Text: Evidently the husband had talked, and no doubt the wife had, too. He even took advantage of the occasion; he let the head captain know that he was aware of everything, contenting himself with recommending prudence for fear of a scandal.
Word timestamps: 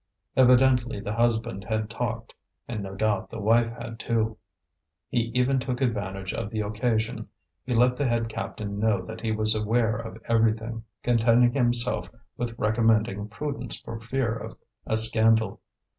Evidently 0.35 0.99
the 0.99 1.13
husband 1.13 1.63
had 1.63 1.87
talked, 1.87 2.33
and 2.67 2.81
no 2.81 2.95
doubt 2.95 3.29
the 3.29 3.39
wife 3.39 3.69
had, 3.77 3.99
too. 3.99 4.35
He 5.09 5.25
even 5.35 5.59
took 5.59 5.79
advantage 5.79 6.33
of 6.33 6.49
the 6.49 6.61
occasion; 6.61 7.27
he 7.63 7.75
let 7.75 7.97
the 7.97 8.07
head 8.07 8.27
captain 8.27 8.79
know 8.79 9.05
that 9.05 9.21
he 9.21 9.31
was 9.31 9.53
aware 9.53 9.95
of 9.95 10.17
everything, 10.27 10.85
contenting 11.03 11.51
himself 11.53 12.09
with 12.35 12.57
recommending 12.57 13.27
prudence 13.27 13.77
for 13.79 13.99
fear 13.99 14.33
of 14.35 14.57
a 14.87 14.97
scandal. 14.97 15.59